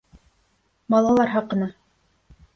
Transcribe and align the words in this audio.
Балалар 0.95 1.31
хаҡына 1.35 1.69